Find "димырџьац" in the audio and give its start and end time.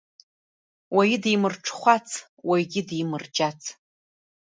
2.87-3.61